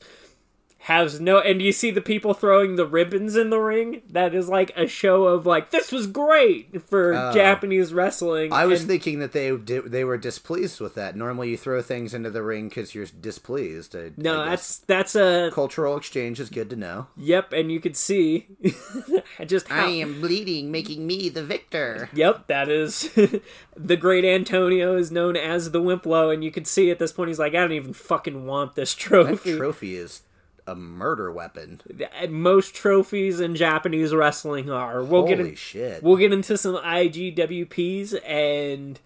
[0.86, 4.48] has no and you see the people throwing the ribbons in the ring that is
[4.48, 7.32] like a show of like this was great for Oh.
[7.32, 11.14] japanese wrestling I was and- thinking that they di- they were displeased with that.
[11.16, 13.94] Normally, you throw things into the ring because you're displeased.
[13.94, 17.06] I, no I that's that's a cultural exchange is good to know.
[17.16, 18.48] yep and you could see
[19.46, 22.08] just how am bleeding, making me the victor.
[22.12, 23.10] Yep, that is
[23.76, 27.28] the great Antonio is known as the Wimplo, and you can see at this point
[27.28, 29.56] he's like, I don't even fucking want this That trophy.
[29.56, 30.22] trophy is
[30.66, 31.80] a murder weapon.
[32.28, 35.02] Most trophies in Japanese wrestling are.
[35.02, 36.02] We'll Holy get in, shit!
[36.02, 39.00] we'll get into some IWGPs, and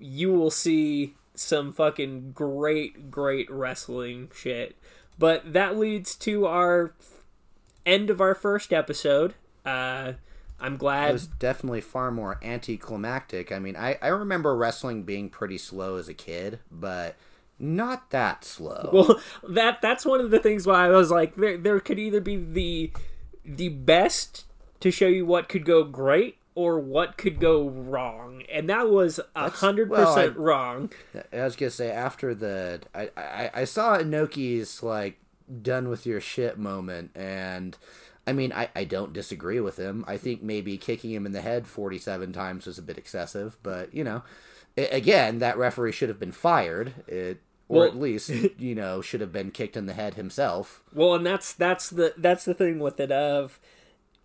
[0.00, 4.76] you will see some fucking great, great wrestling shit.
[5.18, 6.94] But that leads to our
[7.84, 9.34] end of our first episode.
[9.64, 10.14] Uh,
[10.60, 11.10] I'm glad.
[11.10, 13.50] it was definitely far more anticlimactic.
[13.52, 17.16] I mean, I, I remember wrestling being pretty slow as a kid, but
[17.58, 18.90] not that slow.
[18.92, 22.20] Well, that that's one of the things why I was like, there there could either
[22.20, 22.92] be the
[23.44, 24.44] the best
[24.80, 29.20] to show you what could go great or what could go wrong, and that was
[29.34, 30.90] a hundred percent wrong.
[31.32, 35.18] I was gonna say after the I, I I saw Inoki's like
[35.62, 37.76] done with your shit moment and
[38.26, 40.04] I mean I, I don't disagree with him.
[40.06, 43.56] I think maybe kicking him in the head forty seven times was a bit excessive,
[43.62, 44.22] but you know,
[44.76, 46.94] again that referee should have been fired.
[47.06, 50.82] It or Well- at least you know should have been kicked in the head himself.
[50.92, 53.58] Well, and that's that's the that's the thing with it of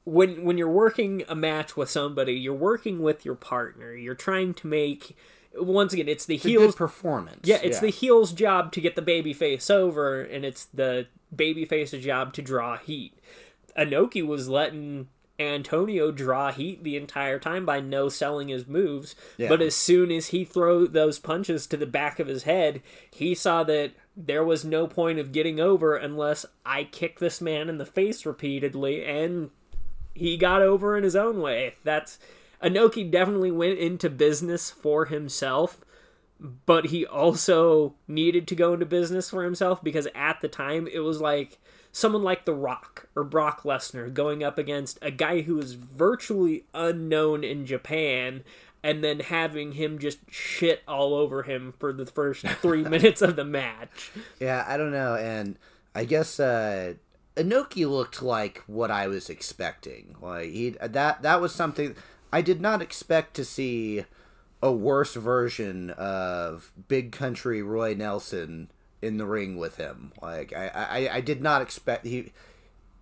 [0.04, 3.94] when when you're working a match with somebody, you're working with your partner.
[3.94, 5.16] You're trying to make
[5.60, 7.42] once again, it's the It's heels good performance.
[7.44, 11.66] Yeah, it's the heel's job to get the baby face over, and it's the baby
[11.66, 13.14] face's job to draw heat.
[13.78, 15.08] Inoki was letting
[15.40, 19.50] Antonio draw heat the entire time by no selling his moves, Yeah.
[19.50, 22.82] but as soon as he threw those punches to the back of his head,
[23.12, 27.70] he saw that there was no point of getting over unless I kick this man
[27.70, 29.52] in the face repeatedly, and
[30.16, 31.76] he got over in his own way.
[31.84, 32.18] That's
[32.64, 35.80] Inoki definitely went into business for himself,
[36.40, 41.00] but he also needed to go into business for himself because at the time it
[41.00, 41.60] was like
[41.92, 46.66] someone like The Rock or Brock Lesnar going up against a guy who was virtually
[46.74, 48.44] unknown in Japan
[48.84, 53.36] and then having him just shit all over him for the first three minutes of
[53.36, 54.12] the match.
[54.40, 55.58] Yeah, I don't know, and
[55.96, 56.94] I guess uh
[57.36, 60.16] Inoki looked like what I was expecting.
[60.22, 61.96] Like he that that was something
[62.32, 64.06] I did not expect to see
[64.62, 70.12] a worse version of Big Country Roy Nelson in the ring with him.
[70.22, 72.32] Like I I, I did not expect he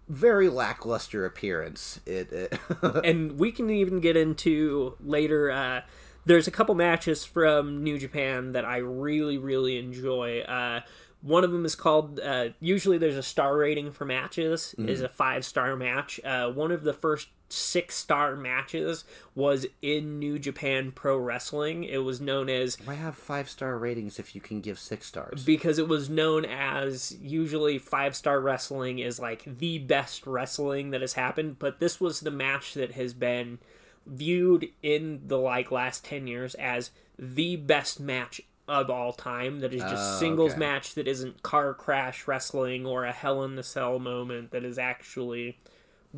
[0.08, 2.00] very lackluster appearance.
[2.06, 2.60] It, it
[3.04, 5.52] and we can even get into later.
[5.52, 5.82] Uh,
[6.26, 10.42] there's a couple matches from New Japan that I really, really enjoy.
[10.42, 10.82] Uh,
[11.22, 12.20] one of them is called.
[12.20, 14.76] Uh, usually, there's a star rating for matches.
[14.78, 16.20] Is a five star match.
[16.24, 19.04] Uh, one of the first six star matches
[19.36, 21.84] was in New Japan Pro Wrestling.
[21.84, 25.44] It was known as why have five star ratings if you can give six stars?
[25.46, 31.02] because it was known as usually five star wrestling is like the best wrestling that
[31.02, 33.60] has happened but this was the match that has been
[34.06, 39.74] viewed in the like last 10 years as the best match of all time that
[39.74, 40.60] is just Oh, singles okay.
[40.60, 44.78] match that isn't car crash wrestling or a hell in the cell moment that is
[44.80, 45.60] actually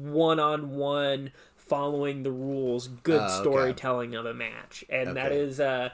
[0.03, 3.41] one on one following the rules good Oh, okay.
[3.41, 5.39] storytelling of a match and that Okay.
[5.39, 5.89] is uh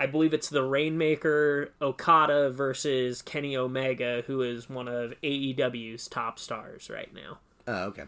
[0.00, 6.40] I believe it's the Rainmaker Okada versus Kenny Omega, who is one of AEW's top
[6.40, 7.38] stars right now.
[7.68, 8.04] Oh, okay.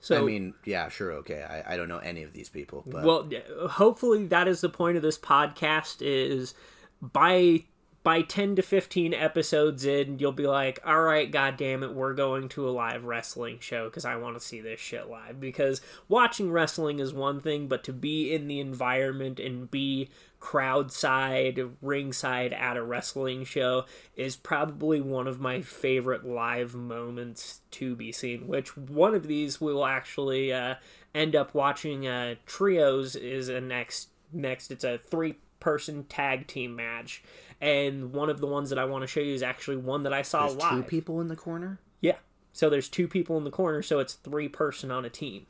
[0.00, 1.42] So, I mean, yeah, sure, okay.
[1.44, 3.30] I, I don't know any of these people, but well,
[3.68, 6.54] hopefully that is the point of this podcast: is
[7.00, 7.64] by
[8.06, 12.14] by 10 to 15 episodes in, you'll be like, all right, god damn it, we're
[12.14, 15.40] going to a live wrestling show because I want to see this shit live.
[15.40, 20.92] Because watching wrestling is one thing, but to be in the environment and be crowd
[20.92, 27.96] side, ringside at a wrestling show is probably one of my favorite live moments to
[27.96, 28.46] be seen.
[28.46, 30.76] Which one of these we will actually uh,
[31.12, 32.06] end up watching.
[32.06, 34.70] Uh, trios is a next next.
[34.70, 37.24] It's a three person tag team match
[37.60, 40.12] and one of the ones that I want to show you is actually one that
[40.12, 40.70] I saw There's live.
[40.72, 41.80] two people in the corner.
[42.00, 42.16] Yeah.
[42.52, 45.46] So there's two people in the corner, so it's three person on a team.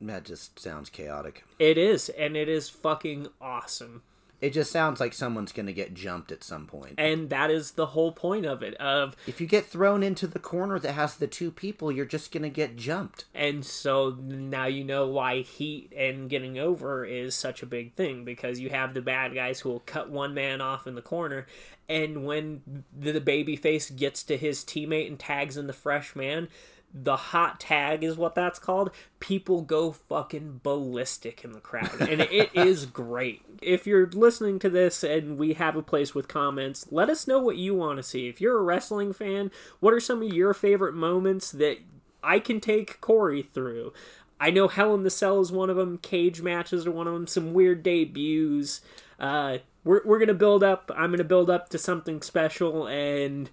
[0.00, 1.44] That just sounds chaotic.
[1.58, 4.02] It is, and it is fucking awesome.
[4.40, 6.94] It just sounds like someone's going to get jumped at some point.
[6.98, 8.74] And that is the whole point of it.
[8.74, 12.32] Of if you get thrown into the corner that has the two people, you're just
[12.32, 13.26] going to get jumped.
[13.34, 18.24] And so now you know why heat and getting over is such a big thing
[18.24, 21.46] because you have the bad guys who will cut one man off in the corner
[21.90, 26.46] and when the baby face gets to his teammate and tags in the fresh man,
[26.92, 28.90] the hot tag is what that's called.
[29.20, 33.42] People go fucking ballistic in the crowd, and it is great.
[33.62, 37.38] If you're listening to this and we have a place with comments, let us know
[37.38, 38.28] what you want to see.
[38.28, 41.78] If you're a wrestling fan, what are some of your favorite moments that
[42.22, 43.92] I can take Korey through?
[44.40, 45.98] I know Hell in the Cell is one of them.
[45.98, 47.26] Cage matches are one of them.
[47.26, 48.80] Some weird debuts.
[49.18, 50.90] Uh, we're we're gonna build up.
[50.96, 53.50] I'm gonna build up to something special, and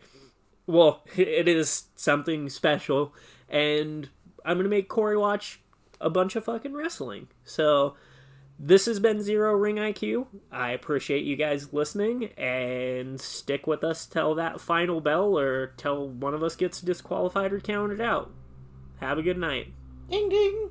[0.68, 3.16] well, it is something special,
[3.50, 4.10] and
[4.46, 5.62] I'm gonna make Korey watch
[6.00, 7.28] a bunch of fucking wrestling.
[7.44, 7.96] So
[8.60, 10.28] this has been Zero Ring IQ.
[10.52, 16.10] I appreciate you guys listening and stick with us till that final bell or till
[16.10, 18.32] one of us gets disqualified or counted out.
[19.00, 19.74] Have a good night.
[20.10, 20.70] Ding ding.